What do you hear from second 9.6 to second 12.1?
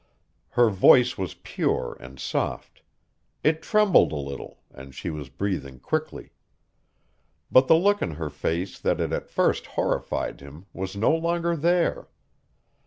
horrified him was no longer there.